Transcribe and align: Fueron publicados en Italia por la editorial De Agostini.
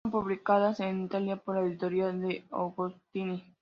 Fueron 0.03 0.21
publicados 0.23 0.79
en 0.79 1.03
Italia 1.03 1.35
por 1.37 1.55
la 1.57 1.61
editorial 1.61 2.19
De 2.21 2.47
Agostini. 2.49 3.53